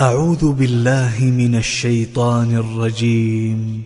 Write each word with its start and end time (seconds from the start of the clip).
أعوذ 0.00 0.52
بالله 0.52 1.14
من 1.20 1.54
الشيطان 1.54 2.56
الرجيم. 2.56 3.82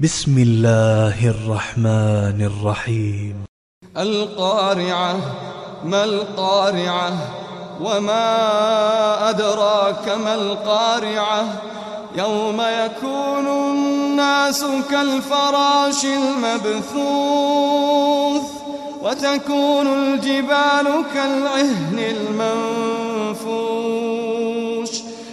بسم 0.00 0.38
الله 0.38 1.28
الرحمن 1.28 2.42
الرحيم. 2.42 3.34
القارعة 3.96 5.16
ما 5.84 6.04
القارعة؟ 6.04 7.12
وما 7.80 8.28
أدراك 9.30 10.08
ما 10.08 10.34
القارعة؟ 10.34 11.44
يوم 12.16 12.60
يكون 12.60 13.46
الناس 13.46 14.64
كالفراش 14.90 16.04
المبثوث 16.04 16.98
وتكون 19.02 19.86
الجبال 19.86 21.04
كالعهن 21.14 21.98
المنفوش 21.98 22.67